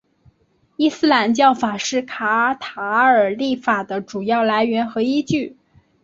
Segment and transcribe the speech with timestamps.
[0.77, 5.55] 伊斯兰教法是卡塔尔立法的主要来源和依据。